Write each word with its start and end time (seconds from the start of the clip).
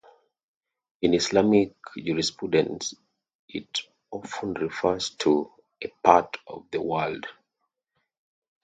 In 1.03 1.13
Islamic 1.13 1.75
jurisprudence 1.95 2.95
it 3.47 3.81
often 4.09 4.53
refers 4.55 5.11
to 5.11 5.51
a 5.79 5.91
part 6.03 6.37
of 6.47 6.65
the 6.71 6.81
world. 6.81 7.27